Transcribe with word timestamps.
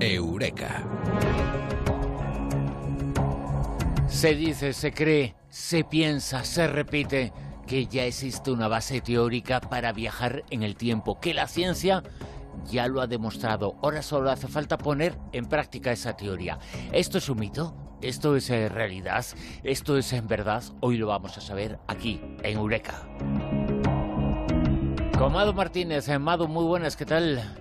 Eureka. 0.00 0.82
Se 4.08 4.34
dice, 4.34 4.72
se 4.72 4.92
cree, 4.92 5.34
se 5.48 5.84
piensa, 5.84 6.44
se 6.44 6.66
repite 6.66 7.32
que 7.66 7.86
ya 7.86 8.04
existe 8.04 8.50
una 8.50 8.66
base 8.66 9.00
teórica 9.00 9.60
para 9.60 9.92
viajar 9.92 10.44
en 10.50 10.62
el 10.62 10.76
tiempo, 10.76 11.20
que 11.20 11.34
la 11.34 11.46
ciencia 11.46 12.02
ya 12.70 12.88
lo 12.88 13.00
ha 13.00 13.06
demostrado. 13.06 13.76
Ahora 13.82 14.02
solo 14.02 14.30
hace 14.30 14.48
falta 14.48 14.78
poner 14.78 15.16
en 15.32 15.46
práctica 15.46 15.92
esa 15.92 16.16
teoría. 16.16 16.58
¿Esto 16.92 17.18
es 17.18 17.28
un 17.28 17.38
mito? 17.38 17.74
¿Esto 18.00 18.36
es 18.36 18.48
eh, 18.48 18.70
realidad? 18.70 19.24
¿Esto 19.62 19.98
es 19.98 20.12
en 20.14 20.26
verdad? 20.26 20.64
Hoy 20.80 20.96
lo 20.96 21.08
vamos 21.08 21.36
a 21.36 21.42
saber 21.42 21.78
aquí, 21.86 22.20
en 22.42 22.56
Eureka. 22.56 23.06
Comado 25.18 25.52
Martínez, 25.52 26.08
Mado, 26.18 26.48
muy 26.48 26.64
buenas, 26.64 26.96
¿qué 26.96 27.04
tal? 27.04 27.59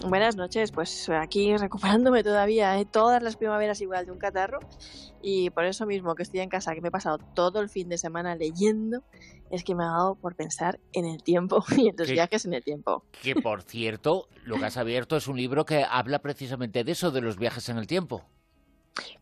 Buenas 0.00 0.36
noches, 0.36 0.72
pues 0.72 1.08
aquí 1.10 1.56
recuperándome 1.56 2.24
todavía, 2.24 2.78
¿eh? 2.78 2.84
todas 2.84 3.22
las 3.22 3.36
primaveras 3.36 3.80
igual 3.80 4.06
de 4.06 4.12
un 4.12 4.18
catarro 4.18 4.58
y 5.22 5.50
por 5.50 5.64
eso 5.64 5.86
mismo 5.86 6.14
que 6.14 6.22
estoy 6.22 6.40
en 6.40 6.48
casa, 6.48 6.74
que 6.74 6.80
me 6.80 6.88
he 6.88 6.90
pasado 6.90 7.18
todo 7.34 7.60
el 7.60 7.68
fin 7.68 7.88
de 7.88 7.98
semana 7.98 8.34
leyendo, 8.34 9.02
es 9.50 9.64
que 9.64 9.74
me 9.74 9.84
ha 9.84 9.88
dado 9.88 10.14
por 10.16 10.34
pensar 10.34 10.80
en 10.92 11.04
el 11.04 11.22
tiempo 11.22 11.64
y 11.76 11.88
en 11.88 11.96
los 11.96 12.10
viajes 12.10 12.44
en 12.44 12.54
el 12.54 12.64
tiempo. 12.64 13.04
Que 13.22 13.34
por 13.34 13.62
cierto, 13.62 14.28
lo 14.44 14.58
que 14.58 14.64
has 14.64 14.76
abierto 14.76 15.16
es 15.16 15.28
un 15.28 15.36
libro 15.36 15.64
que 15.64 15.84
habla 15.88 16.20
precisamente 16.20 16.84
de 16.84 16.92
eso, 16.92 17.10
de 17.10 17.20
los 17.20 17.36
viajes 17.36 17.68
en 17.68 17.78
el 17.78 17.86
tiempo. 17.86 18.24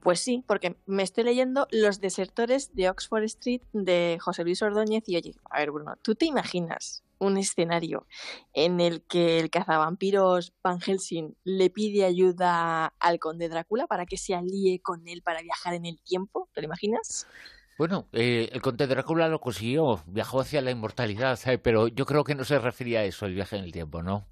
Pues 0.01 0.21
sí, 0.21 0.43
porque 0.47 0.77
me 0.87 1.05
estoy 1.05 1.23
leyendo 1.23 1.69
Los 1.71 2.01
desertores 2.01 2.75
de 2.75 2.91
Oxford 2.91 3.23
Street 3.25 3.63
de 3.73 4.19
José 4.21 4.45
Luis 4.45 4.63
Ordóñez 4.63 5.05
y 5.07 5.17
oye, 5.17 5.35
a 5.49 5.61
ver 5.61 5.71
Bruno, 5.71 5.95
¿tú 6.03 6.15
te 6.15 6.27
imaginas 6.27 7.05
un 7.21 7.39
escenario 7.39 8.07
en 8.53 8.81
el 8.81 9.03
que 9.03 9.39
el 9.39 9.51
cazavampiros 9.51 10.53
Van 10.63 10.81
Helsing 10.81 11.37
le 11.45 11.71
pide 11.71 12.05
ayuda 12.05 12.87
al 12.99 13.21
conde 13.21 13.49
Drácula 13.49 13.87
para 13.87 14.07
que 14.07 14.17
se 14.17 14.35
alíe 14.35 14.81
con 14.81 15.07
él 15.07 15.23
para 15.23 15.43
viajar 15.43 15.75
en 15.75 15.87
el 15.87 16.01
tiempo? 16.01 16.49
¿Te 16.53 16.63
lo 16.63 16.67
imaginas? 16.67 17.29
Bueno, 17.79 18.09
eh, 18.13 18.49
el 18.53 18.61
conde 18.61 18.87
Drácula 18.87 19.29
lo 19.29 19.41
consiguió, 19.41 20.03
viajó 20.07 20.41
hacia 20.41 20.61
la 20.61 20.71
inmortalidad, 20.71 21.39
pero 21.63 21.89
yo 21.89 22.05
creo 22.05 22.25
que 22.25 22.35
no 22.35 22.45
se 22.45 22.59
refería 22.59 23.01
a 23.01 23.05
eso, 23.05 23.27
el 23.27 23.35
viaje 23.35 23.57
en 23.57 23.65
el 23.65 23.73
tiempo, 23.73 24.03
¿no? 24.03 24.27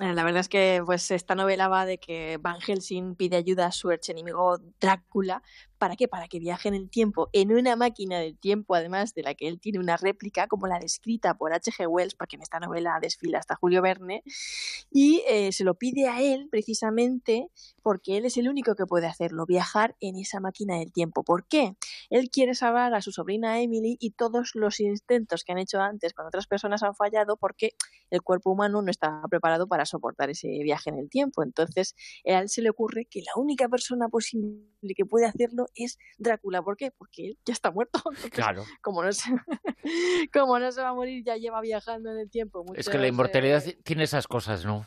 Eh, 0.00 0.14
la 0.14 0.24
verdad 0.24 0.40
es 0.40 0.48
que 0.48 0.82
pues 0.84 1.10
esta 1.10 1.34
novela 1.34 1.68
va 1.68 1.84
de 1.84 1.98
que 1.98 2.38
Van 2.40 2.60
Helsing 2.60 3.14
pide 3.14 3.36
ayuda 3.36 3.66
a 3.66 3.72
su 3.72 3.90
archenemigo 3.90 4.58
Drácula 4.80 5.42
¿Para 5.82 5.96
qué? 5.96 6.06
Para 6.06 6.28
que 6.28 6.38
viaje 6.38 6.68
en 6.68 6.74
el 6.74 6.88
tiempo, 6.88 7.28
en 7.32 7.52
una 7.52 7.74
máquina 7.74 8.20
del 8.20 8.38
tiempo, 8.38 8.76
además 8.76 9.14
de 9.14 9.24
la 9.24 9.34
que 9.34 9.48
él 9.48 9.58
tiene 9.58 9.80
una 9.80 9.96
réplica, 9.96 10.46
como 10.46 10.68
la 10.68 10.78
descrita 10.78 11.34
por 11.34 11.52
H.G. 11.52 11.88
Wells, 11.88 12.14
porque 12.14 12.36
en 12.36 12.42
esta 12.42 12.60
novela 12.60 12.96
desfila 13.02 13.40
hasta 13.40 13.56
Julio 13.56 13.82
Verne, 13.82 14.22
y 14.92 15.24
eh, 15.28 15.50
se 15.50 15.64
lo 15.64 15.74
pide 15.74 16.06
a 16.06 16.22
él 16.22 16.46
precisamente 16.52 17.48
porque 17.82 18.16
él 18.16 18.26
es 18.26 18.36
el 18.36 18.48
único 18.48 18.76
que 18.76 18.86
puede 18.86 19.08
hacerlo, 19.08 19.44
viajar 19.44 19.96
en 19.98 20.14
esa 20.14 20.38
máquina 20.38 20.78
del 20.78 20.92
tiempo. 20.92 21.24
¿Por 21.24 21.48
qué? 21.48 21.74
Él 22.10 22.30
quiere 22.30 22.54
salvar 22.54 22.94
a 22.94 23.02
su 23.02 23.10
sobrina 23.10 23.60
Emily 23.60 23.96
y 23.98 24.12
todos 24.12 24.52
los 24.54 24.78
intentos 24.78 25.42
que 25.42 25.50
han 25.50 25.58
hecho 25.58 25.80
antes 25.80 26.14
con 26.14 26.28
otras 26.28 26.46
personas 26.46 26.84
han 26.84 26.94
fallado 26.94 27.36
porque 27.36 27.72
el 28.10 28.22
cuerpo 28.22 28.52
humano 28.52 28.82
no 28.82 28.90
está 28.92 29.20
preparado 29.28 29.66
para 29.66 29.84
soportar 29.84 30.30
ese 30.30 30.46
viaje 30.62 30.90
en 30.90 30.98
el 30.98 31.08
tiempo. 31.08 31.42
Entonces, 31.42 31.96
a 32.24 32.38
él 32.38 32.48
se 32.48 32.62
le 32.62 32.70
ocurre 32.70 33.06
que 33.06 33.22
la 33.22 33.32
única 33.34 33.68
persona 33.68 34.08
posible 34.08 34.62
que 34.96 35.06
puede 35.06 35.26
hacerlo 35.26 35.66
es 35.74 35.98
Drácula. 36.18 36.62
¿Por 36.62 36.76
qué? 36.76 36.90
Porque 36.90 37.28
él 37.28 37.38
ya 37.44 37.52
está 37.52 37.70
muerto. 37.70 38.02
claro. 38.32 38.64
Como 38.80 39.02
no, 39.02 39.12
se, 39.12 39.30
como 40.32 40.58
no 40.58 40.72
se 40.72 40.82
va 40.82 40.90
a 40.90 40.94
morir, 40.94 41.24
ya 41.24 41.36
lleva 41.36 41.60
viajando 41.60 42.10
en 42.12 42.18
el 42.18 42.30
tiempo. 42.30 42.64
es 42.74 42.88
que 42.88 42.98
la 42.98 43.08
inmortalidad 43.08 43.62
tiene 43.84 44.04
esas 44.04 44.26
cosas, 44.26 44.64
¿no? 44.64 44.86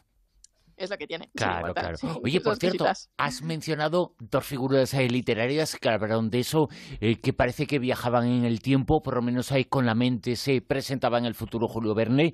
es 0.77 0.89
lo 0.89 0.97
que 0.97 1.07
tiene. 1.07 1.29
Claro, 1.35 1.73
claro. 1.73 1.97
Oye, 2.23 2.41
por 2.41 2.57
cierto, 2.57 2.85
has 3.17 3.41
mencionado 3.41 4.15
dos 4.19 4.45
figuras 4.45 4.93
eh, 4.93 5.07
literarias 5.09 5.75
que 5.75 5.89
hablaron 5.89 6.29
de 6.29 6.39
eso, 6.39 6.69
eh, 6.99 7.19
que 7.19 7.33
parece 7.33 7.67
que 7.67 7.79
viajaban 7.79 8.27
en 8.27 8.45
el 8.45 8.61
tiempo, 8.61 9.01
por 9.01 9.15
lo 9.15 9.21
menos 9.21 9.51
ahí 9.51 9.65
con 9.65 9.85
la 9.85 9.95
mente 9.95 10.35
se 10.35 10.61
presentaba 10.61 11.17
en 11.17 11.25
el 11.25 11.35
futuro 11.35 11.67
Julio 11.67 11.95
Verne, 11.95 12.33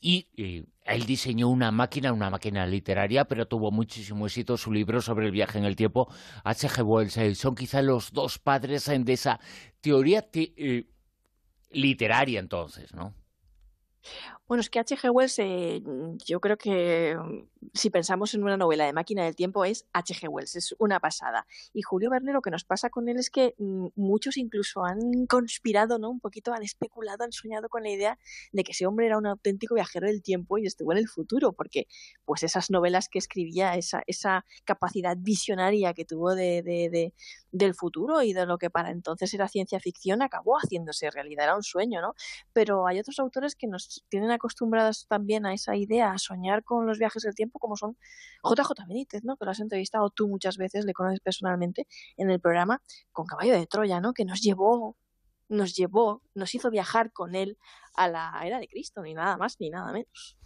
y 0.00 0.28
eh, 0.36 0.64
él 0.84 1.06
diseñó 1.06 1.48
una 1.48 1.70
máquina, 1.70 2.12
una 2.12 2.30
máquina 2.30 2.66
literaria, 2.66 3.24
pero 3.24 3.46
tuvo 3.46 3.70
muchísimo 3.70 4.26
éxito 4.26 4.56
su 4.56 4.72
libro 4.72 5.00
sobre 5.00 5.26
el 5.26 5.32
viaje 5.32 5.58
en 5.58 5.64
el 5.64 5.76
tiempo. 5.76 6.08
H.G. 6.44 6.82
Wells 6.82 7.38
son 7.38 7.54
quizá 7.54 7.82
los 7.82 8.12
dos 8.12 8.38
padres 8.38 8.86
de 8.86 9.12
esa 9.12 9.38
teoría 9.80 10.26
literaria 11.70 12.40
entonces, 12.40 12.92
¿no? 12.94 13.14
Bueno, 14.48 14.60
es 14.60 14.68
que 14.68 14.80
H.G. 14.80 15.08
Wells, 15.10 15.38
eh, 15.38 15.82
yo 16.26 16.40
creo 16.40 16.58
que 16.58 17.16
mm, 17.16 17.68
si 17.72 17.90
pensamos 17.90 18.34
en 18.34 18.42
una 18.42 18.56
novela 18.56 18.84
de 18.84 18.92
máquina 18.92 19.24
del 19.24 19.36
tiempo 19.36 19.64
es 19.64 19.86
H.G. 19.92 20.28
Wells, 20.28 20.56
es 20.56 20.74
una 20.78 21.00
pasada. 21.00 21.46
Y 21.72 21.82
Julio 21.82 22.10
Verne 22.10 22.32
lo 22.32 22.42
que 22.42 22.50
nos 22.50 22.64
pasa 22.64 22.90
con 22.90 23.08
él 23.08 23.18
es 23.18 23.30
que 23.30 23.54
mm, 23.58 23.86
muchos 23.94 24.36
incluso 24.36 24.84
han 24.84 25.26
conspirado, 25.26 25.98
¿no? 25.98 26.10
Un 26.10 26.20
poquito 26.20 26.52
han 26.52 26.64
especulado, 26.64 27.24
han 27.24 27.32
soñado 27.32 27.68
con 27.68 27.84
la 27.84 27.90
idea 27.90 28.18
de 28.52 28.64
que 28.64 28.72
ese 28.72 28.84
hombre 28.84 29.06
era 29.06 29.16
un 29.16 29.26
auténtico 29.26 29.76
viajero 29.76 30.08
del 30.08 30.22
tiempo 30.22 30.58
y 30.58 30.66
estuvo 30.66 30.92
en 30.92 30.98
el 30.98 31.08
futuro, 31.08 31.52
porque 31.52 31.86
pues 32.24 32.42
esas 32.42 32.70
novelas 32.70 33.08
que 33.08 33.20
escribía, 33.20 33.76
esa, 33.76 34.02
esa 34.06 34.44
capacidad 34.64 35.16
visionaria 35.18 35.94
que 35.94 36.04
tuvo 36.04 36.34
de, 36.34 36.62
de, 36.62 37.14
del 37.52 37.74
futuro 37.74 38.22
y 38.22 38.32
de 38.32 38.44
lo 38.44 38.58
que 38.58 38.70
para 38.70 38.90
entonces 38.90 39.32
era 39.34 39.48
ciencia 39.48 39.78
ficción, 39.78 40.20
acabó 40.20 40.56
haciéndose 40.56 41.10
realidad, 41.10 41.44
era 41.44 41.56
un 41.56 41.62
sueño, 41.62 42.00
¿no? 42.02 42.14
Pero 42.52 42.86
hay 42.86 42.98
otros 42.98 43.18
autores 43.20 43.54
que 43.54 43.68
nos 43.68 44.04
tienen 44.08 44.31
acostumbradas 44.32 45.06
también 45.08 45.46
a 45.46 45.54
esa 45.54 45.76
idea, 45.76 46.12
a 46.12 46.18
soñar 46.18 46.64
con 46.64 46.86
los 46.86 46.98
viajes 46.98 47.22
del 47.22 47.34
tiempo, 47.34 47.58
como 47.58 47.76
son 47.76 47.96
JJ 48.42 48.86
Benítez, 48.88 49.24
¿no? 49.24 49.36
que 49.36 49.44
lo 49.44 49.50
has 49.50 49.60
entrevistado 49.60 50.10
tú 50.10 50.28
muchas 50.28 50.56
veces, 50.56 50.84
le 50.84 50.92
conoces 50.92 51.20
personalmente 51.20 51.86
en 52.16 52.30
el 52.30 52.40
programa, 52.40 52.82
con 53.12 53.26
Caballo 53.26 53.54
de 53.54 53.66
Troya, 53.66 54.00
¿no? 54.00 54.12
que 54.12 54.24
nos 54.24 54.40
llevó 54.40 54.96
nos 55.48 55.74
llevó, 55.74 56.22
nos 56.34 56.54
hizo 56.54 56.70
viajar 56.70 57.12
con 57.12 57.34
él 57.34 57.58
a 57.94 58.08
la 58.08 58.40
era 58.42 58.58
de 58.58 58.68
Cristo, 58.68 59.02
ni 59.02 59.12
nada 59.12 59.36
más 59.36 59.60
ni 59.60 59.68
nada 59.68 59.92
menos 59.92 60.38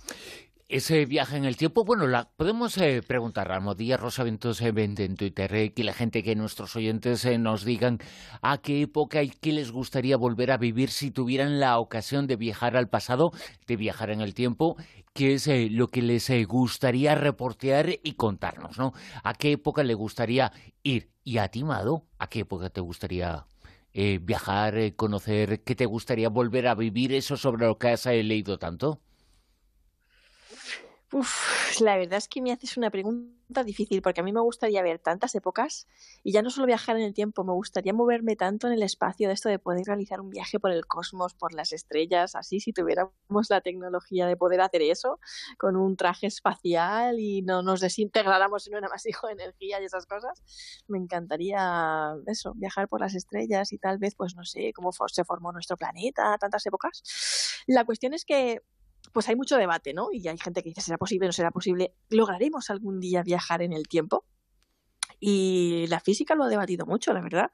ese 0.69 1.07
viaje 1.07 1.37
en 1.37 1.45
el 1.45 1.57
tiempo, 1.57 1.85
bueno, 1.85 2.09
la, 2.09 2.29
podemos 2.37 2.77
eh, 2.79 3.01
preguntar 3.07 3.53
a 3.53 3.61
Modilla 3.61 3.97
Rosa 3.97 4.25
Ventos 4.25 4.61
eh, 4.61 4.73
en 4.75 5.17
Twitter, 5.17 5.55
eh, 5.55 5.73
que 5.73 5.85
la 5.85 5.93
gente, 5.93 6.25
que 6.25 6.35
nuestros 6.35 6.75
oyentes 6.75 7.25
eh, 7.25 7.39
nos 7.39 7.65
digan 7.65 7.99
a 8.43 8.59
qué 8.59 8.83
época 8.83 9.23
y 9.23 9.31
qué 9.31 9.53
les 9.53 9.71
gustaría 9.71 10.17
volver 10.17 10.51
a 10.51 10.57
vivir 10.57 10.91
si 10.91 11.13
tuvieran 11.13 11.61
la 11.61 11.79
ocasión 11.79 12.27
de 12.27 12.35
viajar 12.35 12.77
al 12.77 12.89
pasado, 12.89 13.31
de 13.69 13.77
viajar 13.77 14.11
en 14.11 14.21
el 14.21 14.35
tiempo, 14.35 14.77
qué 15.13 15.35
es 15.35 15.49
lo 15.71 15.87
que 15.89 16.03
les 16.03 16.31
gustaría 16.47 17.15
reportear 17.15 17.89
y 18.03 18.15
contarnos, 18.15 18.77
¿no? 18.77 18.93
¿A 19.23 19.35
qué 19.35 19.53
época 19.53 19.85
le 19.85 19.95
gustaría 19.95 20.53
ir? 20.83 21.11
Y 21.23 21.39
a 21.39 21.49
ti, 21.49 21.63
Mado, 21.63 22.07
¿a 22.19 22.29
qué 22.29 22.41
época 22.41 22.71
te 22.71 22.81
gustaría 22.81 23.47
viajar, 24.21 24.95
conocer? 24.95 25.63
¿Qué 25.63 25.75
te 25.75 25.87
gustaría 25.87 26.29
volver 26.29 26.67
a 26.69 26.75
vivir 26.75 27.15
eso 27.15 27.37
sobre 27.37 27.67
lo 27.67 27.79
que 27.79 27.89
has 27.89 28.05
leído 28.07 28.59
tanto? 28.59 29.01
La 31.81 31.97
verdad 31.97 32.19
es 32.19 32.27
que 32.27 32.43
me 32.43 32.53
haces 32.53 32.77
una 32.77 32.91
pregunta 32.91 33.63
difícil 33.65 34.03
porque 34.03 34.21
a 34.21 34.25
mí 34.25 34.33
me 34.33 34.41
gustaría 34.41 34.83
ver 34.83 34.99
tantas 34.99 35.37
épocas 35.37 35.87
y 36.25 36.33
ya 36.33 36.43
no 36.43 36.51
solo 36.51 36.67
viajar 36.67 36.97
en 36.97 37.03
el 37.03 37.15
tiempo, 37.15 37.45
me 37.45 37.53
gustaría 37.53 37.93
moverme 37.93 38.35
tanto 38.35 38.67
en 38.67 38.73
el 38.73 38.83
espacio 38.83 39.29
de 39.29 39.35
esto 39.35 39.49
de 39.49 39.61
poder 39.61 39.87
realizar 39.87 40.21
un 40.21 40.31
viaje 40.31 40.59
por 40.59 40.73
el 40.73 40.85
cosmos, 40.87 41.35
por 41.35 41.55
las 41.55 41.73
estrellas, 41.73 42.35
así 42.35 42.59
si 42.59 42.73
tuviéramos 42.73 43.13
la 43.49 43.61
tecnología 43.61 44.27
de 44.27 44.37
poder 44.37 44.61
hacer 44.61 44.83
eso 44.83 45.21
con 45.59 45.77
un 45.77 45.97
traje 45.97 46.27
espacial 46.27 47.21
y 47.21 47.43
no 47.43 47.63
nos 47.63 47.81
desintegráramos 47.81 48.67
en 48.67 48.75
un 48.75 48.85
amasijo 48.85 49.29
de 49.29 49.35
energía 49.35 49.81
y 49.81 49.85
esas 49.85 50.07
cosas. 50.07 50.43
Me 50.89 50.99
encantaría 50.99 52.15
eso, 52.27 52.53
viajar 52.57 52.89
por 52.89 53.01
las 53.01 53.15
estrellas 53.15 53.73
y 53.73 53.79
tal 53.79 53.99
vez, 53.99 54.17
pues 54.17 54.35
no 54.35 54.45
sé, 54.45 54.73
cómo 54.75 54.91
se 54.93 55.25
formó 55.25 55.53
nuestro 55.53 55.77
planeta, 55.77 56.37
tantas 56.39 56.67
épocas. 56.67 57.03
La 57.69 57.85
cuestión 57.85 58.13
es 58.13 58.25
que 58.25 58.63
pues 59.13 59.29
hay 59.29 59.37
mucho 59.37 59.57
debate, 59.57 59.95
¿no? 59.95 60.09
Y 60.13 60.27
hay 60.29 60.39
gente 60.39 60.63
que 60.63 60.71
dice, 60.71 60.81
¿será 60.81 60.99
posible, 60.99 61.27
no 61.27 61.33
será 61.33 61.51
posible? 61.51 61.95
¿Lograremos 62.11 62.71
algún 62.71 63.01
día 63.01 63.23
viajar 63.23 63.63
en 63.63 63.73
el 63.73 63.89
tiempo? 63.89 64.25
Y 65.19 65.87
la 65.89 66.01
física 66.01 66.35
lo 66.35 66.45
ha 66.45 66.49
debatido 66.49 66.85
mucho, 66.87 67.13
la 67.13 67.21
verdad. 67.21 67.51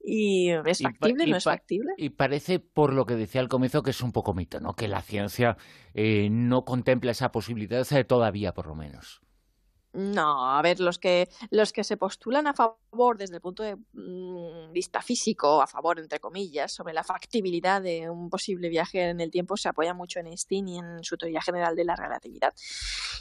Y 0.00 0.50
es 0.50 0.80
factible, 0.80 1.26
no 1.26 1.36
es 1.36 1.44
factible. 1.44 1.92
Y 1.96 2.10
parece, 2.10 2.60
por 2.60 2.92
lo 2.92 3.06
que 3.06 3.16
decía 3.16 3.40
al 3.40 3.48
comienzo, 3.48 3.82
que 3.82 3.90
es 3.90 4.00
un 4.00 4.12
poco 4.12 4.34
mito, 4.34 4.60
¿no? 4.60 4.74
Que 4.74 4.88
la 4.88 5.02
ciencia 5.02 5.56
eh, 5.94 6.28
no 6.30 6.64
contempla 6.64 7.10
esa 7.10 7.32
posibilidad 7.32 7.86
eh, 7.92 8.04
todavía, 8.04 8.52
por 8.54 8.66
lo 8.66 8.74
menos. 8.74 9.22
No, 9.94 10.50
a 10.50 10.60
ver, 10.60 10.80
los 10.80 10.98
que, 10.98 11.28
los 11.50 11.72
que 11.72 11.84
se 11.84 11.96
postulan 11.96 12.48
a 12.48 12.54
favor 12.54 13.16
desde 13.16 13.36
el 13.36 13.40
punto 13.40 13.62
de 13.62 13.76
mm, 13.76 14.72
vista 14.72 15.00
físico, 15.00 15.62
a 15.62 15.68
favor, 15.68 16.00
entre 16.00 16.18
comillas, 16.18 16.72
sobre 16.72 16.92
la 16.92 17.04
factibilidad 17.04 17.80
de 17.80 18.10
un 18.10 18.28
posible 18.28 18.68
viaje 18.68 19.08
en 19.08 19.20
el 19.20 19.30
tiempo, 19.30 19.56
se 19.56 19.68
apoyan 19.68 19.96
mucho 19.96 20.18
en 20.18 20.26
Einstein 20.26 20.66
y 20.66 20.78
en 20.78 21.04
su 21.04 21.16
teoría 21.16 21.40
general 21.40 21.76
de 21.76 21.84
la 21.84 21.94
relatividad. 21.94 22.52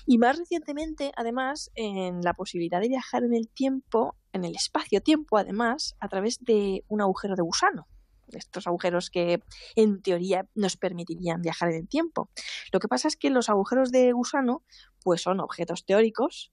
Y 0.08 0.18
más 0.18 0.40
recientemente, 0.40 1.12
además, 1.16 1.70
en 1.76 2.22
la 2.22 2.34
posibilidad 2.34 2.82
de 2.82 2.88
viajar 2.88 3.24
en 3.24 3.36
el 3.36 3.50
tiempo, 3.50 4.16
en 4.32 4.44
el 4.44 4.56
espacio-tiempo, 4.56 5.38
además, 5.38 5.96
a 6.00 6.10
través 6.10 6.40
de 6.44 6.84
un 6.88 7.02
agujero 7.02 7.36
de 7.36 7.44
gusano 7.44 7.88
estos 8.32 8.68
agujeros 8.68 9.10
que 9.10 9.42
en 9.76 10.02
teoría 10.02 10.48
nos 10.56 10.78
permitirían 10.78 11.42
viajar 11.42 11.70
en 11.70 11.76
el 11.82 11.88
tiempo. 11.88 12.30
Lo 12.72 12.80
que 12.80 12.88
pasa 12.88 13.08
es 13.08 13.18
que 13.18 13.30
los 13.30 13.50
agujeros 13.50 13.92
de 13.92 14.12
gusano 14.12 14.64
pues 15.04 15.22
son 15.22 15.40
objetos 15.40 15.86
teóricos 15.86 16.52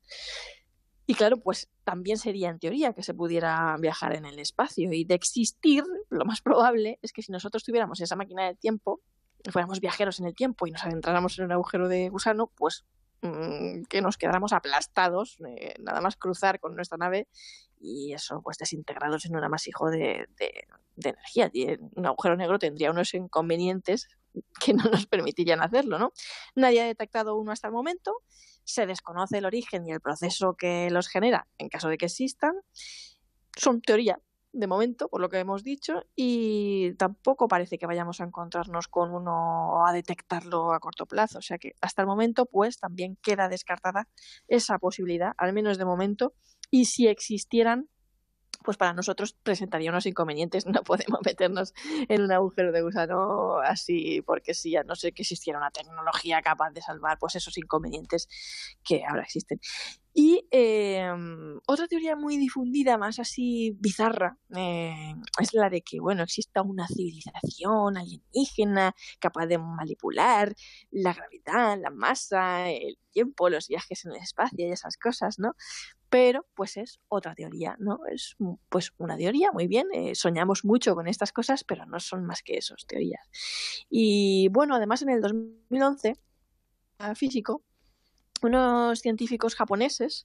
Y 1.06 1.14
claro, 1.14 1.38
pues 1.38 1.68
también 1.84 2.18
sería 2.18 2.50
en 2.50 2.60
teoría 2.60 2.92
que 2.92 3.02
se 3.02 3.14
pudiera 3.14 3.76
viajar 3.80 4.14
en 4.14 4.24
el 4.26 4.38
espacio. 4.38 4.92
Y 4.92 5.04
de 5.04 5.14
existir, 5.14 5.82
lo 6.08 6.24
más 6.24 6.40
probable 6.40 6.98
es 7.02 7.12
que 7.12 7.22
si 7.22 7.32
nosotros 7.32 7.64
tuviéramos 7.64 8.00
esa 8.00 8.14
máquina 8.14 8.46
del 8.46 8.58
tiempo, 8.58 9.00
fuéramos 9.50 9.80
viajeros 9.80 10.20
en 10.20 10.26
el 10.26 10.34
tiempo 10.34 10.66
y 10.66 10.70
nos 10.70 10.84
adentráramos 10.84 11.38
en 11.38 11.46
un 11.46 11.52
agujero 11.52 11.88
de 11.88 12.10
gusano, 12.10 12.52
pues 12.56 12.84
mm, 13.22 13.84
que 13.88 14.02
nos 14.02 14.16
quedáramos 14.16 14.52
aplastados, 14.52 15.38
eh, 15.46 15.74
nada 15.80 16.00
más 16.00 16.16
cruzar 16.16 16.60
con 16.60 16.74
nuestra 16.74 16.98
nave 16.98 17.28
y 17.80 18.12
eso, 18.12 18.42
pues 18.42 18.58
desintegrados 18.58 19.24
en 19.24 19.36
un 19.36 19.44
amasijo 19.44 19.90
de, 19.90 20.28
de, 20.36 20.66
energía. 21.02 21.50
Un 21.94 22.06
agujero 22.06 22.36
negro 22.36 22.58
tendría 22.58 22.90
unos 22.90 23.14
inconvenientes 23.14 24.08
que 24.64 24.74
no 24.74 24.84
nos 24.84 25.06
permitirían 25.06 25.62
hacerlo, 25.62 25.98
¿no? 25.98 26.12
Nadie 26.54 26.82
ha 26.82 26.86
detectado 26.86 27.36
uno 27.36 27.52
hasta 27.52 27.68
el 27.68 27.72
momento, 27.72 28.22
se 28.64 28.86
desconoce 28.86 29.38
el 29.38 29.46
origen 29.46 29.86
y 29.86 29.92
el 29.92 30.00
proceso 30.00 30.54
que 30.54 30.90
los 30.90 31.08
genera 31.08 31.46
en 31.58 31.68
caso 31.68 31.88
de 31.88 31.98
que 31.98 32.06
existan. 32.06 32.54
Son 33.56 33.80
teoría 33.80 34.20
de 34.52 34.66
momento, 34.66 35.08
por 35.08 35.20
lo 35.20 35.28
que 35.28 35.38
hemos 35.38 35.62
dicho, 35.62 36.02
y 36.16 36.94
tampoco 36.94 37.48
parece 37.48 37.78
que 37.78 37.86
vayamos 37.86 38.20
a 38.20 38.24
encontrarnos 38.24 38.88
con 38.88 39.14
uno 39.14 39.86
a 39.86 39.92
detectarlo 39.92 40.72
a 40.72 40.80
corto 40.80 41.06
plazo. 41.06 41.38
O 41.38 41.42
sea 41.42 41.58
que 41.58 41.72
hasta 41.80 42.02
el 42.02 42.08
momento, 42.08 42.46
pues 42.46 42.78
también 42.78 43.16
queda 43.22 43.48
descartada 43.48 44.08
esa 44.48 44.78
posibilidad, 44.78 45.32
al 45.38 45.52
menos 45.52 45.78
de 45.78 45.84
momento, 45.84 46.34
y 46.70 46.86
si 46.86 47.06
existieran, 47.06 47.88
pues 48.62 48.76
para 48.76 48.92
nosotros 48.92 49.32
presentaría 49.42 49.90
unos 49.90 50.06
inconvenientes. 50.06 50.64
No 50.80 50.82
podemos 50.84 51.20
meternos 51.24 51.74
en 52.08 52.22
un 52.22 52.32
agujero 52.32 52.70
de 52.70 52.82
gusano 52.82 53.58
así 53.58 54.22
porque 54.22 54.54
si 54.54 54.70
ya 54.70 54.84
no 54.84 54.94
sé 54.94 55.10
que 55.12 55.22
existiera 55.22 55.58
una 55.58 55.70
tecnología 55.70 56.40
capaz 56.42 56.70
de 56.70 56.80
salvar 56.80 57.18
pues 57.18 57.34
esos 57.34 57.58
inconvenientes 57.58 58.28
que 58.84 59.04
ahora 59.04 59.22
existen. 59.22 59.60
Y 60.12 60.46
eh, 60.50 61.08
otra 61.66 61.86
teoría 61.86 62.16
muy 62.16 62.36
difundida, 62.36 62.98
más 62.98 63.18
así 63.20 63.76
bizarra, 63.78 64.38
eh, 64.56 65.14
es 65.40 65.54
la 65.54 65.70
de 65.70 65.82
que 65.82 66.00
bueno 66.00 66.22
exista 66.24 66.62
una 66.62 66.86
civilización 66.88 67.96
alienígena 67.96 68.94
capaz 69.20 69.46
de 69.46 69.58
manipular 69.58 70.54
la 70.90 71.14
gravedad, 71.14 71.78
la 71.80 71.90
masa, 71.90 72.70
el 72.70 72.98
tiempo, 73.12 73.48
los 73.50 73.68
viajes 73.68 74.04
en 74.04 74.12
el 74.12 74.18
espacio 74.18 74.66
y 74.66 74.72
esas 74.72 74.96
cosas, 74.96 75.38
¿no? 75.38 75.54
Pero 76.10 76.44
pues 76.54 76.76
es 76.76 77.00
otra 77.08 77.34
teoría, 77.34 77.76
¿no? 77.78 78.00
Es 78.06 78.36
pues 78.68 78.92
una 78.98 79.16
teoría, 79.16 79.52
muy 79.52 79.68
bien, 79.68 79.86
eh, 79.94 80.14
soñamos 80.14 80.64
mucho 80.64 80.94
con 80.94 81.06
estas 81.06 81.32
cosas, 81.32 81.64
pero 81.64 81.86
no 81.86 82.00
son 82.00 82.26
más 82.26 82.42
que 82.42 82.58
esos 82.58 82.84
teorías. 82.86 83.30
Y 83.88 84.48
bueno, 84.48 84.74
además 84.74 85.02
en 85.02 85.10
el 85.10 85.20
2011, 85.20 86.14
físico, 87.14 87.62
unos 88.48 89.00
científicos 89.00 89.54
japoneses 89.54 90.24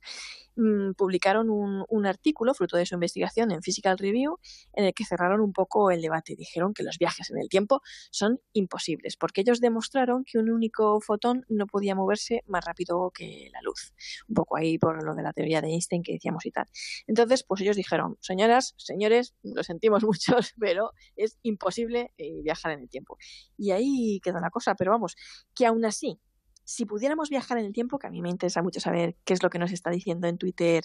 mm, 0.56 0.92
publicaron 0.94 1.50
un, 1.50 2.06
artículo, 2.06 2.54
fruto 2.54 2.78
de 2.78 2.86
su 2.86 2.96
investigación 2.96 3.52
en 3.52 3.62
Physical 3.62 3.98
Review, 3.98 4.38
en 4.74 4.86
el 4.86 4.94
que 4.94 5.06
cerraron 5.06 5.42
un 5.42 5.54
poco 5.54 5.92
el 5.92 6.02
debate. 6.02 6.36
Dijeron 6.36 6.74
que 6.74 6.84
los 6.84 6.98
viajes 6.98 7.30
en 7.32 7.40
el 7.40 7.50
tiempo 7.50 7.82
son 8.12 8.40
imposibles, 8.54 9.18
porque 9.18 9.42
ellos 9.42 9.60
demostraron 9.60 10.24
que 10.24 10.38
un 10.38 10.50
único 10.50 11.02
fotón 11.02 11.46
no 11.50 11.66
podía 11.68 11.96
moverse 11.96 12.44
más 12.48 12.64
rápido 12.64 13.12
que 13.12 13.50
la 13.52 13.62
luz. 13.62 13.94
Un 14.28 14.36
poco 14.36 14.58
ahí 14.58 14.78
por 14.78 15.04
lo 15.04 15.16
de 15.16 15.24
la 15.24 15.34
teoría 15.34 15.62
de 15.62 15.70
Einstein 15.70 16.04
que 16.04 16.14
decíamos 16.14 16.46
y 16.46 16.52
tal. 16.52 16.66
Entonces, 17.08 17.44
pues 17.44 17.62
ellos 17.62 17.76
dijeron, 17.76 18.18
señoras, 18.22 18.76
señores, 18.78 19.34
lo 19.44 19.64
sentimos 19.64 20.04
muchos, 20.06 20.54
pero 20.60 20.92
es 21.16 21.38
imposible 21.42 22.14
eh, 22.18 22.42
viajar 22.44 22.74
en 22.74 22.82
el 22.82 22.90
tiempo. 22.90 23.18
Y 23.58 23.72
ahí 23.72 24.20
queda 24.24 24.40
la 24.40 24.50
cosa, 24.50 24.76
pero 24.76 24.92
vamos, 24.92 25.16
que 25.54 25.66
aún 25.66 25.86
así 25.86 26.20
si 26.66 26.86
pudiéramos 26.86 27.30
viajar 27.30 27.58
en 27.58 27.66
el 27.66 27.74
tiempo, 27.74 28.00
que 28.00 28.08
a 28.08 28.10
mí 28.10 28.22
me 28.22 28.30
interesa 28.30 28.62
mucho 28.62 28.80
saber 28.80 29.16
qué 29.24 29.34
es 29.34 29.44
lo 29.44 29.50
que 29.50 29.60
nos 29.60 29.72
está 29.72 29.90
diciendo 29.92 30.28
en 30.28 30.38
Twitter 30.38 30.84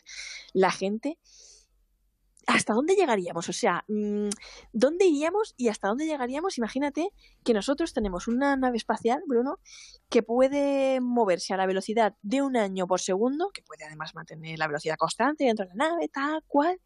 la 0.53 0.71
gente, 0.71 1.19
¿hasta 2.47 2.75
dónde 2.75 2.95
llegaríamos? 2.95 3.49
O 3.49 3.53
sea, 3.53 3.85
mm, 3.89 4.29
¿dónde 4.73 5.07
iríamos 5.07 5.55
y 5.57 5.69
hasta 5.69 5.89
dónde 5.89 6.07
llegaríamos? 6.07 6.59
Imagínate 6.59 7.11
que 7.45 7.55
nosotros 7.55 7.93
tenemos 7.93 8.29
una 8.29 8.57
nave 8.57 8.77
espacial, 8.77 9.23
Bruno, 9.27 9.59
que 10.09 10.23
puede 10.23 11.01
moverse 11.01 11.55
a 11.55 11.57
la 11.57 11.67
velocidad 11.67 12.17
de 12.23 12.43
un 12.43 12.57
año 12.57 12.87
por 12.87 13.01
segundo, 13.01 13.51
que 13.53 13.63
puede 13.63 13.85
además 13.85 14.15
mantener 14.15 14.59
la 14.59 14.67
velocidad 14.67 14.97
constante 14.97 15.45
dentro 15.45 15.67
de 15.67 15.75
la 15.75 15.89
nave, 15.89 16.09
tal 16.09 16.43
cual. 16.47 16.81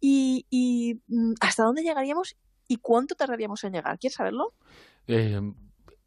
Y, 0.00 1.00
mm, 1.08 1.34
¿hasta 1.40 1.64
dónde 1.64 1.82
llegaríamos 1.82 2.36
y 2.68 2.76
cuánto 2.76 3.14
tardaríamos 3.14 3.64
en 3.64 3.72
llegar? 3.72 3.98
¿Quieres 3.98 4.14
saberlo? 4.14 4.54
Eh, 5.06 5.40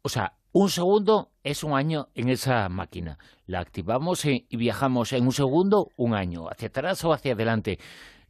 o 0.02 0.08
sea, 0.08 0.38
un 0.52 0.68
segundo 0.68 1.32
es 1.42 1.64
un 1.64 1.72
año 1.72 2.08
en 2.14 2.28
esa 2.28 2.68
máquina. 2.68 3.18
La 3.46 3.60
activamos 3.60 4.24
y 4.24 4.46
viajamos 4.50 5.12
en 5.12 5.24
un 5.24 5.32
segundo, 5.32 5.88
un 5.96 6.14
año, 6.14 6.48
hacia 6.48 6.68
atrás 6.68 7.04
o 7.04 7.12
hacia 7.12 7.32
adelante. 7.32 7.78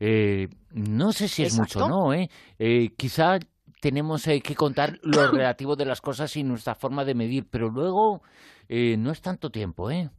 Eh, 0.01 0.49
no 0.71 1.13
sé 1.13 1.29
si 1.29 1.45
es 1.45 1.57
mucho 1.57 1.85
o 1.85 1.89
no, 1.89 2.15
¿eh? 2.15 2.29
eh 2.59 2.91
quizá 2.97 3.39
tenemos 3.81 4.27
eh, 4.27 4.41
que 4.41 4.55
contar 4.55 4.99
lo 5.03 5.31
relativo 5.33 5.77
de 5.77 5.85
las 5.85 6.01
cosas 6.01 6.37
y 6.37 6.43
nuestra 6.43 6.75
forma 6.75 7.05
de 7.05 7.15
medir, 7.15 7.49
pero 7.49 7.69
luego 7.69 8.23
no 8.69 9.11
es 9.11 9.21
tanto 9.21 9.51
tiempo, 9.51 9.91
¿eh? 9.91 10.11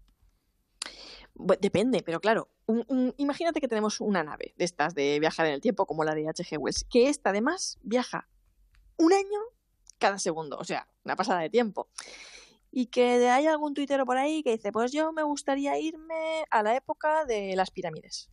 Depende, 1.33 2.03
pero 2.05 2.19
claro, 2.19 2.49
imagínate 3.17 3.59
que 3.59 3.67
tenemos 3.67 3.99
una 3.99 4.23
nave 4.23 4.53
de 4.55 4.63
estas 4.63 4.93
de 4.93 5.19
viajar 5.19 5.47
en 5.47 5.53
el 5.53 5.61
tiempo 5.61 5.87
como 5.87 6.03
la 6.03 6.13
de 6.13 6.29
H.G. 6.29 6.57
Wells, 6.59 6.85
que 6.87 7.09
esta 7.09 7.31
además 7.31 7.79
viaja 7.81 8.29
un 8.97 9.11
año 9.11 9.39
cada 9.97 10.19
segundo, 10.19 10.57
o 10.59 10.63
sea, 10.63 10.87
una 11.03 11.15
pasada 11.15 11.41
de 11.41 11.49
tiempo. 11.49 11.89
Y 12.71 12.87
que 12.87 13.29
hay 13.29 13.45
algún 13.45 13.73
tuitero 13.73 14.05
por 14.05 14.17
ahí 14.17 14.41
que 14.41 14.51
dice, 14.51 14.71
pues 14.71 14.91
yo 14.91 15.11
me 15.13 15.23
gustaría 15.23 15.77
irme 15.79 16.45
a 16.49 16.63
la 16.63 16.75
época 16.75 17.25
de 17.25 17.55
las 17.55 17.71
pirámides. 17.71 18.31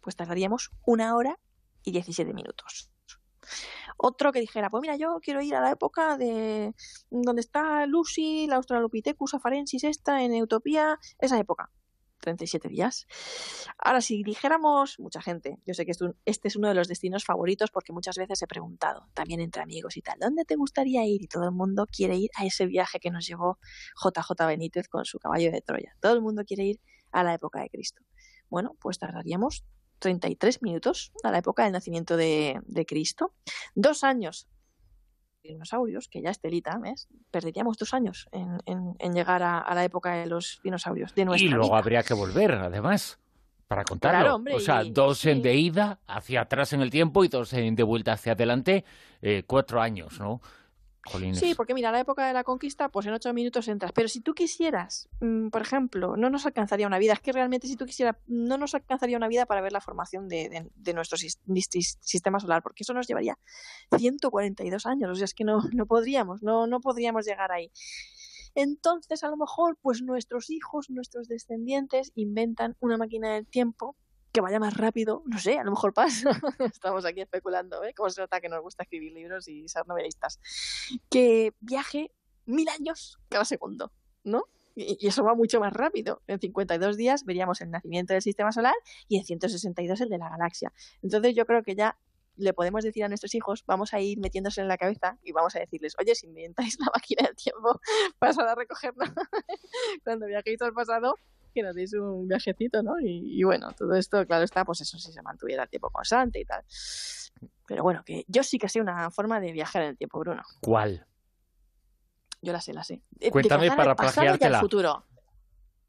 Pues 0.00 0.16
tardaríamos 0.16 0.70
una 0.86 1.14
hora 1.16 1.38
y 1.82 1.92
17 1.92 2.32
minutos. 2.32 2.90
Otro 3.96 4.32
que 4.32 4.40
dijera, 4.40 4.70
pues 4.70 4.80
mira, 4.80 4.96
yo 4.96 5.18
quiero 5.20 5.42
ir 5.42 5.54
a 5.54 5.60
la 5.60 5.70
época 5.70 6.16
de 6.16 6.74
donde 7.10 7.40
está 7.40 7.86
Lucy, 7.86 8.46
la 8.46 8.56
Australopithecus 8.56 9.34
afarensis 9.34 9.84
esta, 9.84 10.22
en 10.22 10.40
Utopía, 10.42 10.98
esa 11.18 11.38
época. 11.38 11.70
37 12.24 12.68
días. 12.68 13.06
Ahora, 13.78 14.00
si 14.00 14.22
dijéramos, 14.22 14.98
mucha 14.98 15.20
gente, 15.20 15.58
yo 15.66 15.74
sé 15.74 15.84
que 15.84 15.92
este 16.24 16.48
es 16.48 16.56
uno 16.56 16.68
de 16.68 16.74
los 16.74 16.88
destinos 16.88 17.24
favoritos 17.24 17.70
porque 17.70 17.92
muchas 17.92 18.16
veces 18.16 18.40
he 18.42 18.46
preguntado, 18.46 19.08
también 19.12 19.40
entre 19.40 19.62
amigos 19.62 19.96
y 19.96 20.02
tal, 20.02 20.18
¿dónde 20.18 20.44
te 20.44 20.56
gustaría 20.56 21.04
ir? 21.04 21.22
Y 21.22 21.28
todo 21.28 21.44
el 21.44 21.52
mundo 21.52 21.86
quiere 21.86 22.16
ir 22.16 22.30
a 22.36 22.46
ese 22.46 22.66
viaje 22.66 22.98
que 22.98 23.10
nos 23.10 23.26
llevó 23.26 23.58
JJ 24.02 24.46
Benítez 24.46 24.88
con 24.88 25.04
su 25.04 25.18
caballo 25.18 25.52
de 25.52 25.60
Troya. 25.60 25.96
Todo 26.00 26.14
el 26.14 26.22
mundo 26.22 26.44
quiere 26.44 26.64
ir 26.64 26.80
a 27.12 27.22
la 27.22 27.34
época 27.34 27.60
de 27.60 27.68
Cristo. 27.68 28.02
Bueno, 28.48 28.76
pues 28.80 28.98
tardaríamos 28.98 29.64
33 29.98 30.62
minutos 30.62 31.12
a 31.22 31.30
la 31.30 31.38
época 31.38 31.64
del 31.64 31.72
nacimiento 31.72 32.16
de, 32.16 32.60
de 32.66 32.86
Cristo, 32.86 33.34
dos 33.74 34.04
años 34.04 34.48
dinosaurios, 35.48 36.08
que 36.08 36.22
ya 36.22 36.30
es 36.30 36.40
telita, 36.40 36.78
¿ves? 36.78 37.08
Perderíamos 37.30 37.76
dos 37.76 37.94
años 37.94 38.28
en, 38.32 38.58
en, 38.98 39.12
llegar 39.12 39.42
a, 39.42 39.72
la 39.74 39.84
época 39.84 40.14
de 40.14 40.26
los 40.26 40.60
dinosaurios. 40.62 41.14
De 41.14 41.26
y 41.36 41.48
luego 41.48 41.76
habría 41.76 42.02
que 42.02 42.14
volver, 42.14 42.52
además, 42.52 43.18
para 43.68 43.84
contarlo. 43.84 44.42
o 44.52 44.60
sea, 44.60 44.84
dos 44.84 45.24
en 45.26 45.42
de 45.42 45.54
ida 45.54 46.00
hacia 46.06 46.42
atrás 46.42 46.72
en 46.72 46.80
el 46.80 46.90
tiempo 46.90 47.24
y 47.24 47.28
dos 47.28 47.52
en 47.52 47.76
de 47.76 47.82
vuelta 47.82 48.12
hacia 48.12 48.32
adelante, 48.32 48.84
eh, 49.22 49.44
cuatro 49.46 49.80
años, 49.80 50.18
¿no? 50.18 50.40
Sí, 51.34 51.54
porque 51.54 51.74
mira, 51.74 51.92
la 51.92 52.00
época 52.00 52.26
de 52.26 52.32
la 52.32 52.44
conquista, 52.44 52.88
pues 52.88 53.06
en 53.06 53.12
ocho 53.12 53.32
minutos 53.34 53.68
entras. 53.68 53.92
Pero 53.92 54.08
si 54.08 54.20
tú 54.20 54.34
quisieras, 54.34 55.08
mm, 55.20 55.48
por 55.48 55.60
ejemplo, 55.62 56.16
no 56.16 56.30
nos 56.30 56.46
alcanzaría 56.46 56.86
una 56.86 56.98
vida. 56.98 57.12
Es 57.12 57.20
que 57.20 57.32
realmente 57.32 57.66
si 57.66 57.76
tú 57.76 57.84
quisieras, 57.84 58.16
no 58.26 58.56
nos 58.56 58.74
alcanzaría 58.74 59.16
una 59.16 59.28
vida 59.28 59.46
para 59.46 59.60
ver 59.60 59.72
la 59.72 59.80
formación 59.80 60.28
de, 60.28 60.70
nuestro 60.94 61.18
sistema 61.18 62.40
solar, 62.40 62.62
porque 62.62 62.84
eso 62.84 62.94
nos 62.94 63.06
llevaría 63.06 63.38
142 63.96 64.86
años. 64.86 65.10
O 65.10 65.14
sea, 65.14 65.26
es 65.26 65.34
que 65.34 65.44
no, 65.44 65.62
no 65.72 65.86
podríamos, 65.86 66.42
no, 66.42 66.66
no 66.66 66.80
podríamos 66.80 67.26
llegar 67.26 67.52
ahí. 67.52 67.70
Entonces, 68.54 69.24
a 69.24 69.28
lo 69.28 69.36
mejor, 69.36 69.76
pues 69.82 70.00
nuestros 70.00 70.48
hijos, 70.48 70.88
nuestros 70.88 71.28
descendientes 71.28 72.12
inventan 72.14 72.76
una 72.80 72.96
máquina 72.96 73.34
del 73.34 73.46
tiempo 73.46 73.96
que 74.34 74.40
vaya 74.40 74.58
más 74.58 74.76
rápido, 74.76 75.22
no 75.26 75.38
sé, 75.38 75.58
a 75.58 75.64
lo 75.64 75.70
mejor 75.70 75.94
pasa. 75.94 76.30
Estamos 76.72 77.04
aquí 77.04 77.20
especulando, 77.20 77.84
¿eh? 77.84 77.94
Cómo 77.94 78.10
se 78.10 78.20
nota 78.20 78.40
que 78.40 78.48
nos 78.48 78.60
gusta 78.62 78.82
escribir 78.82 79.12
libros 79.12 79.46
y 79.46 79.68
ser 79.68 79.86
novelistas. 79.86 80.40
Que 81.08 81.54
viaje 81.60 82.10
mil 82.44 82.68
años 82.68 83.20
cada 83.28 83.44
segundo, 83.44 83.92
¿no? 84.24 84.46
Y 84.74 85.06
eso 85.06 85.22
va 85.22 85.36
mucho 85.36 85.60
más 85.60 85.72
rápido. 85.72 86.20
En 86.26 86.40
52 86.40 86.96
días 86.96 87.24
veríamos 87.24 87.60
el 87.60 87.70
nacimiento 87.70 88.12
del 88.12 88.22
sistema 88.22 88.50
solar 88.50 88.74
y 89.06 89.18
en 89.18 89.24
162 89.24 90.00
el 90.00 90.08
de 90.08 90.18
la 90.18 90.28
galaxia. 90.30 90.72
Entonces 91.00 91.36
yo 91.36 91.46
creo 91.46 91.62
que 91.62 91.76
ya 91.76 91.96
le 92.36 92.52
podemos 92.52 92.82
decir 92.82 93.04
a 93.04 93.08
nuestros 93.08 93.36
hijos, 93.36 93.62
vamos 93.68 93.94
a 93.94 94.00
ir 94.00 94.18
metiéndose 94.18 94.60
en 94.60 94.66
la 94.66 94.76
cabeza 94.76 95.16
y 95.22 95.30
vamos 95.30 95.54
a 95.54 95.60
decirles, 95.60 95.94
oye, 96.00 96.16
si 96.16 96.26
inventáis 96.26 96.76
la 96.80 96.86
máquina 96.86 97.22
del 97.24 97.36
tiempo, 97.36 97.80
pasad 98.18 98.48
a 98.48 98.56
recogerla 98.56 99.14
cuando 100.02 100.26
viajéis 100.26 100.60
al 100.62 100.72
pasado 100.72 101.14
que 101.54 101.62
nos 101.62 101.74
deis 101.74 101.94
un 101.94 102.28
viajecito, 102.28 102.82
¿no? 102.82 102.94
Y, 103.00 103.42
bueno, 103.44 103.70
todo 103.72 103.94
esto, 103.94 104.26
claro 104.26 104.44
está, 104.44 104.64
pues 104.64 104.80
eso 104.80 104.98
sí 104.98 105.12
se 105.12 105.22
mantuviera 105.22 105.62
el 105.62 105.68
tiempo 105.68 105.90
constante 105.90 106.40
y 106.40 106.44
tal. 106.44 106.62
Pero 107.66 107.82
bueno, 107.82 108.02
que 108.04 108.24
yo 108.28 108.42
sí 108.42 108.58
que 108.58 108.68
sé 108.68 108.80
una 108.80 109.10
forma 109.10 109.40
de 109.40 109.52
viajar 109.52 109.82
en 109.82 109.88
el 109.90 109.96
tiempo, 109.96 110.18
Bruno. 110.18 110.42
¿Cuál? 110.60 111.06
Yo 112.42 112.52
la 112.52 112.60
sé, 112.60 112.74
la 112.74 112.84
sé. 112.84 113.02
Cuéntame 113.30 113.70
para 113.70 113.96
plagiártela. 113.96 114.60
futuro. 114.60 115.06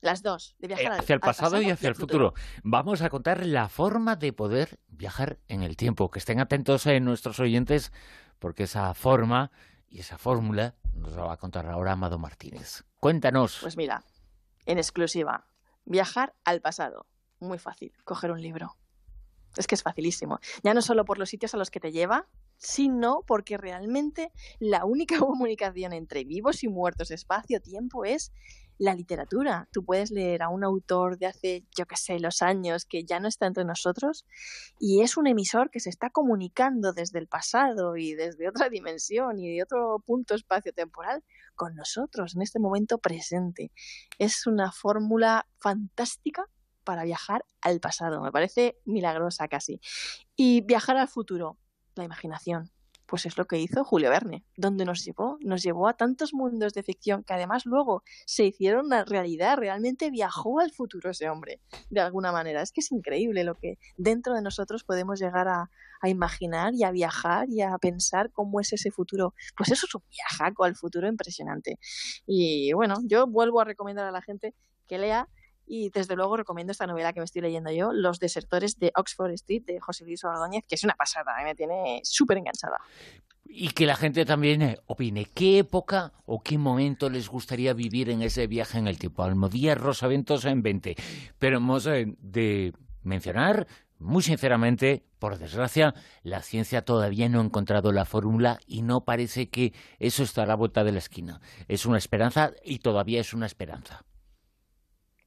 Las 0.02 0.22
dos, 0.22 0.56
de 0.60 0.68
viajar 0.68 0.94
eh, 0.94 1.00
hacia 1.00 1.16
el 1.16 1.20
pasado, 1.20 1.60
y 1.62 1.72
hacia 1.72 1.90
el 1.90 1.96
futuro. 1.96 2.36
Vamos 2.64 3.02
a 3.02 3.10
contar 3.10 3.44
la 3.44 3.70
forma 3.70 4.16
de 4.16 4.34
poder 4.34 4.80
viajar 4.88 5.40
en 5.48 5.64
el 5.64 5.76
tiempo. 5.76 6.12
Que 6.12 6.20
estén 6.20 6.40
atentos 6.40 6.86
en 6.86 7.04
nuestros 7.04 7.40
oyentes, 7.40 7.92
porque 8.38 8.64
esa 8.64 8.94
forma 8.94 9.52
y 9.90 10.00
esa 10.00 10.18
fórmula 10.18 10.76
nos 10.94 11.14
la 11.14 11.24
va 11.24 11.34
a 11.34 11.38
contar 11.38 11.66
ahora 11.68 11.94
Amado 11.94 12.20
Martínez. 12.20 12.84
Cuéntanos. 13.00 13.60
Pues 13.62 13.78
mira, 13.78 14.04
en 14.66 14.78
exclusiva, 14.78 15.48
viajar 15.86 16.34
al 16.44 16.62
pasado. 16.62 17.08
Muy 17.40 17.58
fácil, 17.58 17.94
coger 18.04 18.32
un 18.32 18.42
libro. 18.42 18.78
Es 19.58 19.68
que 19.68 19.76
es 19.76 19.84
facilísimo. 19.84 20.40
Ya 20.64 20.74
no 20.74 20.82
solo 20.82 21.06
por 21.06 21.18
los 21.18 21.30
sitios 21.30 21.54
a 21.54 21.58
los 21.58 21.72
que 21.72 21.80
te 21.80 21.92
lleva, 21.92 22.28
sino 22.58 23.24
porque 23.26 23.58
realmente 23.58 24.32
la 24.60 24.86
única 24.86 25.18
comunicación 25.20 25.94
entre 25.94 26.24
vivos 26.24 26.64
y 26.64 26.68
muertos, 26.68 27.12
espacio-tiempo, 27.12 28.06
es 28.06 28.32
la 28.78 28.94
literatura. 28.94 29.68
Tú 29.72 29.84
puedes 29.84 30.12
leer 30.12 30.44
a 30.44 30.50
un 30.50 30.64
autor 30.64 31.18
de 31.18 31.28
hace, 31.28 31.64
yo 31.78 31.86
qué 31.86 31.96
sé, 31.96 32.20
los 32.20 32.42
años 32.42 32.86
que 32.86 33.04
ya 33.04 33.20
no 33.20 33.28
está 33.28 33.46
entre 33.48 33.66
nosotros 33.66 34.26
y 34.80 35.02
es 35.02 35.18
un 35.18 35.28
emisor 35.28 35.70
que 35.70 35.80
se 35.80 35.90
está 35.90 36.10
comunicando 36.10 36.94
desde 36.94 37.20
el 37.20 37.28
pasado 37.28 37.98
y 37.98 38.14
desde 38.14 38.50
otra 38.50 38.70
dimensión 38.70 39.40
y 39.40 39.56
de 39.56 39.64
otro 39.64 40.00
punto 40.06 40.36
espacio-temporal 40.36 41.24
con 41.56 41.76
nosotros 41.76 42.36
en 42.36 42.42
este 42.42 42.60
momento 42.60 42.98
presente. 42.98 43.72
Es 44.20 44.48
una 44.48 44.72
fórmula 44.72 45.48
fantástica 45.60 46.50
para 46.84 47.04
viajar 47.04 47.46
al 47.62 47.80
pasado. 47.80 48.22
Me 48.22 48.32
parece 48.32 48.78
milagrosa 48.86 49.48
casi. 49.48 49.82
Y 50.36 50.62
viajar 50.62 50.98
al 50.98 51.08
futuro, 51.08 51.58
la 51.96 52.04
imaginación 52.04 52.75
pues 53.06 53.26
es 53.26 53.38
lo 53.38 53.46
que 53.46 53.60
hizo 53.60 53.84
Julio 53.84 54.10
Verne, 54.10 54.44
donde 54.58 54.86
nos 54.86 55.04
llevó, 55.04 55.38
nos 55.42 55.62
llevó 55.64 55.88
a 55.88 55.94
tantos 55.94 56.34
mundos 56.34 56.74
de 56.74 56.84
ficción 56.84 57.24
que 57.24 57.34
además 57.34 57.66
luego 57.66 58.04
se 58.26 58.46
hicieron 58.46 58.90
la 58.90 59.06
realidad, 59.06 59.58
realmente 59.58 60.10
viajó 60.10 60.60
al 60.60 60.72
futuro 60.72 61.12
ese 61.12 61.30
hombre, 61.30 61.62
de 61.90 62.02
alguna 62.02 62.32
manera. 62.32 62.62
Es 62.62 62.72
que 62.72 62.82
es 62.82 62.92
increíble 62.92 63.44
lo 63.44 63.56
que 63.56 63.78
dentro 63.98 64.34
de 64.34 64.42
nosotros 64.42 64.84
podemos 64.84 65.20
llegar 65.20 65.48
a, 65.48 65.70
imaginar 66.04 66.76
y 66.76 66.84
a 66.84 66.92
viajar 66.92 67.50
y 67.50 67.62
a 67.62 67.76
pensar 67.80 68.32
cómo 68.32 68.60
es 68.60 68.72
ese 68.74 68.92
futuro. 68.92 69.34
Pues 69.58 69.72
eso 69.72 69.88
es 69.88 69.96
un 69.96 70.04
viajaco 70.12 70.64
al 70.64 70.76
futuro 70.76 71.08
impresionante. 71.08 71.80
Y 72.28 72.74
bueno, 72.74 72.98
yo 73.06 73.26
vuelvo 73.26 73.60
a 73.60 73.64
recomendar 73.64 74.06
a 74.06 74.12
la 74.12 74.22
gente 74.22 74.54
que 74.88 75.00
lea 75.00 75.28
y 75.66 75.90
desde 75.90 76.16
luego 76.16 76.38
recomiendo 76.38 76.72
esta 76.72 76.88
novela 76.88 77.14
que 77.14 77.20
me 77.20 77.26
estoy 77.26 77.42
leyendo 77.42 77.72
yo, 77.72 77.92
Los 77.92 78.20
desertores 78.20 78.78
de 78.80 78.92
Oxford 78.96 79.32
Street, 79.32 79.64
de 79.64 79.80
José 79.80 80.06
Luis 80.06 80.24
Ordóñez, 80.24 80.66
que 80.68 80.76
es 80.76 80.84
una 80.84 80.96
pasada, 80.96 81.36
¿eh? 81.42 81.46
me 81.46 81.56
tiene 81.56 82.02
súper 82.04 82.38
enganchada. 82.38 82.78
Y 83.46 83.70
que 83.70 83.86
la 83.86 83.96
gente 83.96 84.26
también 84.26 84.62
eh, 84.62 84.80
opine 84.88 85.26
qué 85.26 85.60
época 85.60 86.14
o 86.26 86.42
qué 86.42 86.58
momento 86.58 87.10
les 87.10 87.30
gustaría 87.30 87.74
vivir 87.74 88.10
en 88.10 88.22
ese 88.22 88.48
viaje 88.48 88.78
en 88.78 88.88
el 88.88 88.98
tiempo. 88.98 89.24
Almodía 89.24 89.76
Rosaventos 89.76 90.46
en 90.46 90.62
20. 90.62 90.96
Pero 91.40 91.58
hemos 91.58 91.86
eh, 91.88 92.16
de 92.20 92.74
mencionar, 93.04 93.68
muy 94.00 94.24
sinceramente, 94.24 95.06
por 95.20 95.38
desgracia, 95.38 95.94
la 96.24 96.42
ciencia 96.42 96.84
todavía 96.84 97.30
no 97.30 97.40
ha 97.40 97.46
encontrado 97.46 97.92
la 97.92 98.06
fórmula 98.06 98.60
y 98.68 98.82
no 98.82 99.06
parece 99.06 99.50
que 99.50 99.74
eso 100.00 100.24
estará 100.24 100.54
a 100.54 100.58
vuelta 100.58 100.84
de 100.84 100.92
la 100.92 101.00
esquina. 101.00 101.40
Es 101.68 101.86
una 101.86 101.98
esperanza 101.98 102.52
y 102.64 102.80
todavía 102.80 103.22
es 103.22 103.34
una 103.34 103.46
esperanza. 103.46 104.04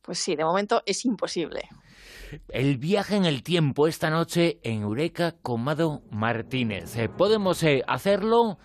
Pues 0.09 0.21
sí, 0.21 0.37
de 0.37 0.45
momento 0.47 0.83
es 0.87 1.05
imposible. 1.05 1.69
El 2.49 2.79
viaje 2.79 3.15
en 3.17 3.27
el 3.27 3.43
tiempo 3.43 3.87
esta 3.87 4.09
noche 4.09 4.59
en 4.63 4.81
Eureka 4.81 5.33
con 5.43 5.63
Mado 5.63 6.01
Martínez. 6.11 6.97
Eh, 6.97 7.11
¿Podemos 7.11 7.63
eh, 7.63 7.83
hacerlo? 7.87 8.57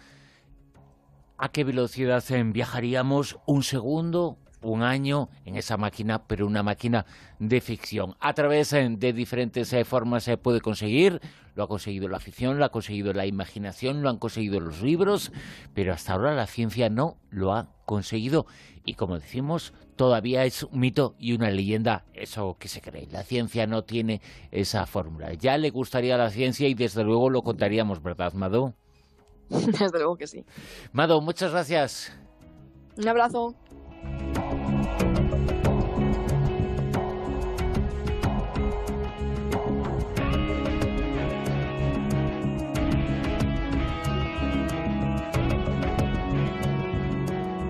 ¿A 1.37 1.49
qué 1.49 1.65
velocidad 1.65 2.23
eh, 2.29 2.41
viajaríamos? 2.45 3.39
¿Un 3.45 3.63
segundo? 3.63 4.37
un 4.61 4.81
año 4.81 5.27
en 5.43 5.57
esa 5.57 5.75
máquina, 5.75 6.25
pero 6.25 6.47
una 6.47 6.63
máquina 6.63 7.05
de 7.37 7.59
ficción. 7.59 8.15
A 8.21 8.33
través 8.33 8.71
de 8.71 9.11
diferentes 9.11 9.75
formas 9.85 10.23
se 10.23 10.37
puede 10.37 10.61
conseguir. 10.61 11.19
Lo 11.55 11.63
ha 11.63 11.67
conseguido 11.67 12.07
la 12.07 12.21
ficción, 12.21 12.57
lo 12.57 12.63
ha 12.63 12.69
conseguido 12.69 13.11
la 13.11 13.25
imaginación, 13.25 14.01
lo 14.01 14.09
han 14.09 14.19
conseguido 14.19 14.61
los 14.61 14.81
libros, 14.81 15.33
pero 15.73 15.91
hasta 15.91 16.13
ahora 16.13 16.33
la 16.33 16.47
ciencia 16.47 16.89
no 16.89 17.17
lo 17.29 17.53
ha 17.53 17.67
conseguido. 17.85 18.45
Y 18.85 18.93
como 18.93 19.19
decimos, 19.19 19.73
todavía 19.95 20.45
es 20.45 20.63
un 20.63 20.79
mito 20.79 21.15
y 21.19 21.33
una 21.33 21.49
leyenda 21.49 22.05
eso 22.13 22.57
que 22.59 22.67
se 22.67 22.81
cree. 22.81 23.07
La 23.11 23.23
ciencia 23.23 23.67
no 23.67 23.83
tiene 23.83 24.21
esa 24.51 24.85
fórmula. 24.85 25.33
Ya 25.33 25.57
le 25.57 25.69
gustaría 25.69 26.15
a 26.15 26.17
la 26.17 26.29
ciencia 26.29 26.67
y 26.67 26.73
desde 26.73 27.03
luego 27.03 27.29
lo 27.29 27.41
contaríamos, 27.41 28.01
¿verdad, 28.01 28.33
Mado? 28.33 28.73
Desde 29.49 29.97
luego 29.99 30.17
que 30.17 30.27
sí. 30.27 30.45
Mado, 30.91 31.21
muchas 31.21 31.51
gracias. 31.51 32.11
Un 32.97 33.07
abrazo. 33.07 33.55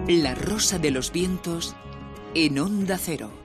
La 0.08 0.36
rosa 0.36 0.78
de 0.80 0.92
los 0.92 1.12
vientos 1.12 1.76
en 2.36 2.58
onda 2.58 2.98
cero. 2.98 3.43